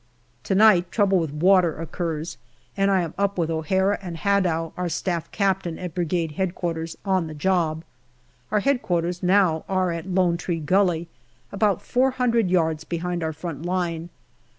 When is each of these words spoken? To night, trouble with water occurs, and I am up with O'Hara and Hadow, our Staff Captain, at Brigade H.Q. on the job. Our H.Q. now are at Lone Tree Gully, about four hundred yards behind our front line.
To 0.45 0.55
night, 0.55 0.91
trouble 0.91 1.19
with 1.19 1.29
water 1.31 1.77
occurs, 1.79 2.39
and 2.75 2.89
I 2.89 3.03
am 3.03 3.13
up 3.19 3.37
with 3.37 3.51
O'Hara 3.51 3.99
and 4.01 4.17
Hadow, 4.17 4.73
our 4.75 4.89
Staff 4.89 5.29
Captain, 5.31 5.77
at 5.77 5.93
Brigade 5.93 6.33
H.Q. 6.39 6.87
on 7.05 7.27
the 7.27 7.35
job. 7.35 7.83
Our 8.49 8.63
H.Q. 8.65 9.11
now 9.21 9.63
are 9.69 9.91
at 9.91 10.09
Lone 10.09 10.37
Tree 10.37 10.59
Gully, 10.59 11.07
about 11.51 11.83
four 11.83 12.09
hundred 12.09 12.49
yards 12.49 12.83
behind 12.83 13.21
our 13.21 13.31
front 13.31 13.63
line. 13.63 14.09